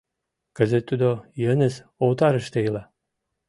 Кызыт 0.57 0.83
тудо 0.89 1.09
Йыныс 1.41 1.75
отарыште 2.07 2.57
ила. 2.67 2.83